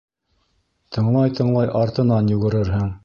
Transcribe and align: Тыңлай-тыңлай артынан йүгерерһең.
Тыңлай-тыңлай 0.97 1.69
артынан 1.81 2.33
йүгерерһең. 2.37 2.91